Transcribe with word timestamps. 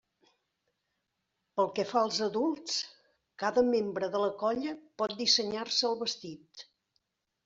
Pel 1.59 1.67
que 1.79 1.83
fa 1.89 1.99
als 2.05 2.21
adults, 2.27 2.79
cada 3.43 3.63
membre 3.67 4.09
de 4.15 4.21
la 4.23 4.31
colla 4.39 4.71
pot 5.03 5.13
dissenyar-se 5.21 5.87
el 5.91 5.95
vestit. 6.01 6.65